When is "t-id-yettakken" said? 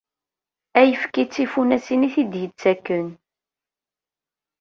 2.13-3.07